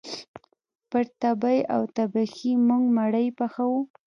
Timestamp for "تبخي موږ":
1.95-2.83